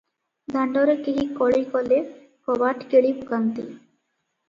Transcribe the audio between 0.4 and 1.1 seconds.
ଦାଣ୍ଡରେ